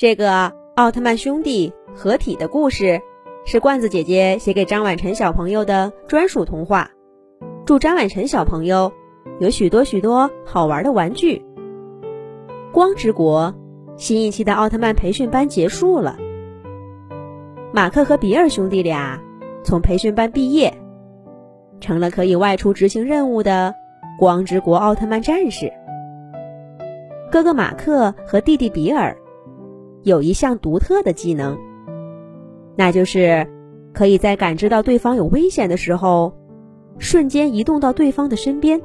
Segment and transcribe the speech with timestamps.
[0.00, 3.02] 这个奥特曼兄弟合体的故事，
[3.44, 6.90] 是罐子姐姐写给张婉晨小朋友的专属童话。
[7.66, 8.90] 祝张婉晨小朋友
[9.40, 11.44] 有许多许多好玩的玩具。
[12.72, 13.54] 光之国
[13.98, 16.16] 新一期的奥特曼培训班结束了，
[17.70, 19.20] 马克和比尔兄弟俩
[19.62, 20.72] 从培训班毕业，
[21.78, 23.74] 成了可以外出执行任务的
[24.18, 25.70] 光之国奥特曼战士。
[27.30, 29.14] 哥哥马克和弟弟比尔
[30.02, 31.58] 有一项独特的技能，
[32.76, 33.46] 那就是
[33.92, 36.34] 可以在感知到对方有危险的时候，
[36.98, 38.80] 瞬间移动到对方的身边。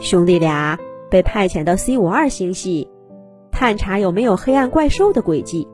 [0.00, 0.78] 兄弟俩
[1.10, 2.88] 被派遣到 C 五二星系，
[3.50, 5.68] 探查有没有黑暗怪兽的轨迹。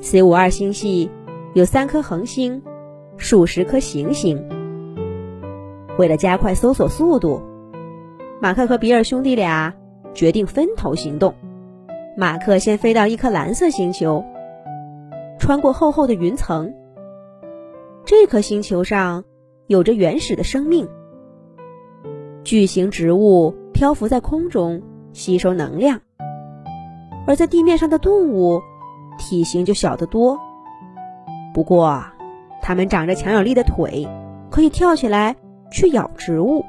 [0.00, 1.10] C 五二星系
[1.54, 2.62] 有三颗恒星，
[3.16, 4.44] 数十颗行星。
[5.98, 7.40] 为了加快搜索速度。
[8.38, 9.72] 马克和比尔兄弟俩
[10.12, 11.34] 决定分头行动。
[12.18, 14.24] 马克先飞到一颗蓝色星球，
[15.38, 16.72] 穿过厚厚的云层。
[18.06, 19.22] 这颗星球上
[19.66, 20.88] 有着原始的生命，
[22.42, 24.80] 巨型植物漂浮在空中
[25.12, 26.00] 吸收能量，
[27.26, 28.62] 而在地面上的动物
[29.18, 30.38] 体型就小得多。
[31.52, 32.02] 不过，
[32.62, 34.08] 它们长着强有力的腿，
[34.50, 35.36] 可以跳起来
[35.70, 36.64] 去咬植物。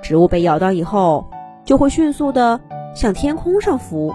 [0.00, 1.26] 植物被咬到以后，
[1.64, 2.60] 就会迅速的
[2.94, 4.14] 向天空上浮，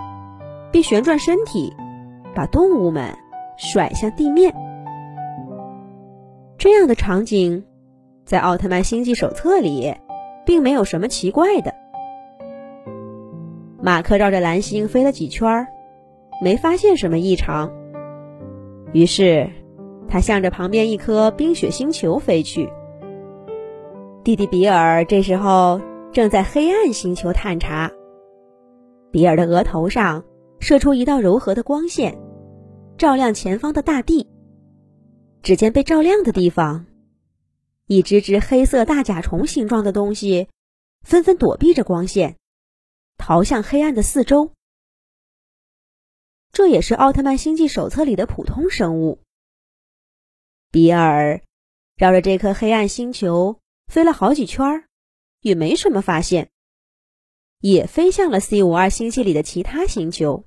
[0.72, 1.74] 并旋转身体，
[2.34, 3.18] 把动物们
[3.58, 4.54] 甩向地面。
[6.58, 7.64] 这样的场景，
[8.26, 9.94] 在《奥特曼星际手册》里，
[10.46, 11.74] 并没有什么奇怪的。
[13.82, 15.68] 马克绕着蓝星飞了几圈，
[16.42, 17.72] 没发现什么异常。
[18.94, 19.50] 于是，
[20.10, 22.70] 他向着旁边一颗冰雪星球飞去。
[24.24, 25.80] 弟弟比尔这时候
[26.12, 27.92] 正在黑暗星球探查。
[29.16, 30.26] 比尔的额头上
[30.60, 32.20] 射出一道柔和的光线，
[32.98, 34.28] 照亮前方的大地。
[35.42, 36.86] 只见被照亮的地方，
[37.88, 40.50] 一只只黑色大甲虫形状的东西
[41.02, 42.36] 纷纷躲避着光线，
[43.18, 44.52] 逃向黑暗的四周。
[46.52, 49.20] 这也是奥特曼星际手册里的普通生物。
[50.72, 51.40] 比尔
[51.96, 53.62] 绕着这颗黑暗星球。
[53.88, 54.84] 飞了好几圈儿，
[55.40, 56.50] 也没什么发现，
[57.66, 60.46] 也飞向了 C 五二星系里的其他星球。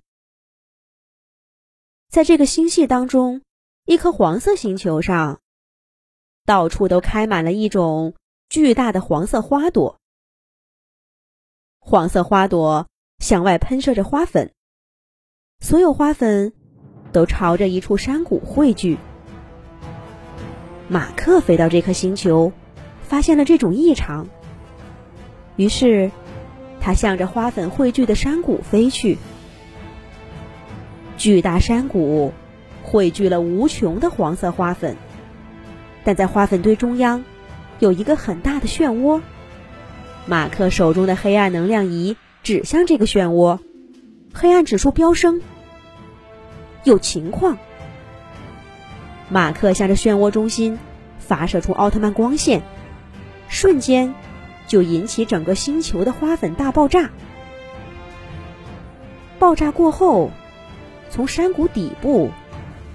[2.09, 3.43] 在这个星系当中，
[3.87, 5.41] 一颗黄色星球上，
[6.45, 8.15] 到处都开满了一种
[8.49, 9.99] 巨大的黄色花朵。
[11.81, 12.87] 黄色花朵
[13.19, 14.53] 向外喷射着花粉，
[15.59, 16.53] 所有花粉
[17.11, 18.97] 都朝着一处山谷汇聚。
[20.89, 22.53] 马克飞到这颗星球。
[23.03, 24.28] 发现了这种异常，
[25.57, 26.11] 于是
[26.88, 29.19] 他向着花粉汇聚的山谷飞去。
[31.19, 32.32] 巨大山谷
[32.82, 34.97] 汇聚了无穷的黄色花粉，
[36.03, 37.27] 但在花粉堆中央
[37.78, 39.21] 有一个很大的漩涡。
[40.25, 43.59] 马克手中的黑暗能量仪指向这个漩涡，
[44.32, 45.43] 黑暗指数飙升，
[46.84, 47.59] 有情况。
[49.28, 50.78] 马克向着漩涡中心
[51.19, 52.62] 发射出奥特曼光线。
[53.47, 54.15] 瞬间，
[54.69, 57.11] 就引起整个星球的花粉大爆炸。
[59.41, 60.31] 爆炸过后，
[61.11, 62.31] 从山谷底部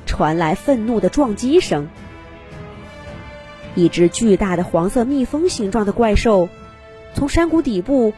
[0.06, 1.90] 传来愤怒的撞击声。
[3.76, 6.48] 一只巨大的黄色蜜蜂形状的怪兽
[7.16, 8.14] 从山谷底部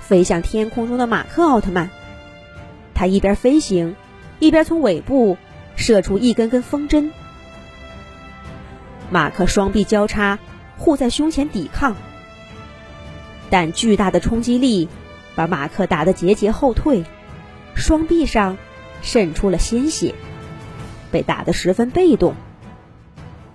[0.00, 1.90] 飞向天空中的马克奥特曼。
[2.94, 3.96] 他一边飞行，
[4.38, 5.36] 一边从尾部
[5.76, 7.12] 射出一根根风针。
[9.10, 10.38] 马克双臂交叉。
[10.76, 11.94] 护在胸前抵抗，
[13.50, 14.88] 但巨大的冲击力
[15.34, 17.04] 把马克打得节节后退，
[17.74, 18.56] 双臂上
[19.02, 20.14] 渗出了鲜血，
[21.10, 22.34] 被打得十分被动。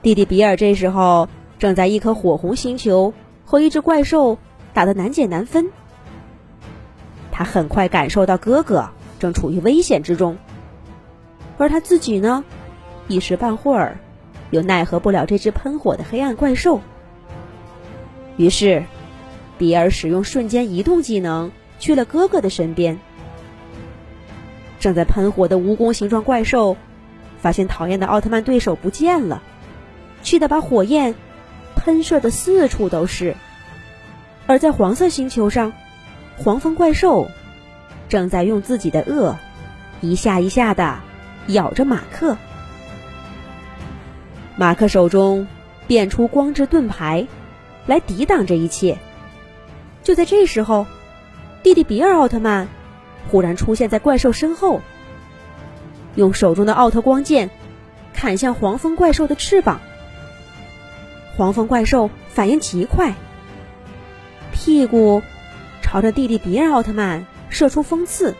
[0.01, 3.13] 弟弟比尔这时候正在一颗火红星球
[3.43, 4.37] 和一只怪兽
[4.73, 5.71] 打得难解难分，
[7.31, 8.89] 他很快感受到哥哥
[9.19, 10.37] 正处于危险之中，
[11.57, 12.45] 而他自己呢，
[13.07, 13.97] 一时半会儿
[14.51, 16.79] 又奈何不了这只喷火的黑暗怪兽。
[18.37, 18.83] 于是，
[19.59, 22.99] 比尔使用瞬间移动技能去了哥哥的身边。
[24.79, 26.77] 正在喷火的蜈蚣形状怪兽
[27.39, 29.43] 发现讨厌的奥特曼对手不见了，
[30.23, 31.13] 气得把火焰
[31.75, 33.35] 喷射的四处都是。
[34.47, 35.73] 而在黄色星球上，
[36.37, 37.29] 黄蜂怪兽
[38.07, 39.35] 正在用自己的颚
[40.01, 40.99] 一下一下的
[41.47, 42.37] 咬着马克。
[44.55, 45.47] 马克手中
[45.85, 47.27] 变出光之盾牌。
[47.85, 48.99] 来抵挡这一切。
[50.03, 50.85] 就在这时候，
[51.63, 52.67] 弟弟比尔奥特曼
[53.29, 54.81] 忽然出现在怪兽身后，
[56.15, 57.49] 用手中的奥特光剑
[58.13, 59.79] 砍向黄蜂怪兽的翅膀。
[61.37, 63.13] 黄蜂怪兽反应极快，
[64.51, 65.21] 屁股
[65.81, 68.35] 朝着弟弟比尔奥特曼射出锋刺，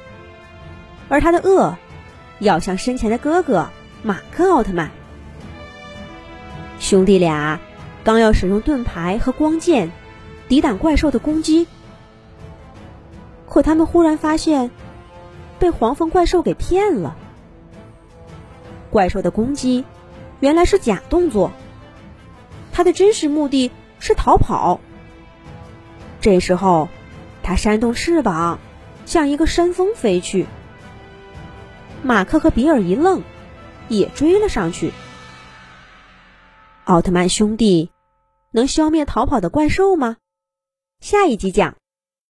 [1.07, 1.75] 而他的颚
[2.39, 3.69] 咬向身前的哥哥
[4.03, 4.91] 马克奥特曼。
[6.79, 7.59] 兄弟俩
[8.03, 9.91] 刚要使用盾牌和光剑
[10.49, 11.65] 抵挡怪兽的攻击。
[13.47, 14.69] 可他们忽然发现，
[15.57, 17.15] 被黄蜂怪兽给骗了。
[18.89, 19.85] 怪兽的攻击
[20.39, 21.51] 原来是假动作，
[22.71, 24.81] 它的真实目的是逃跑。
[26.19, 26.89] 这时候，
[27.43, 28.59] 它扇动翅膀，
[29.05, 30.47] 向一个山峰飞去。
[32.01, 33.23] 马克和比尔一愣，
[33.87, 34.91] 也追了上去。
[36.85, 37.91] 奥特曼兄弟
[38.51, 40.17] 能消灭逃跑的怪兽吗？
[40.99, 41.78] 下一集讲。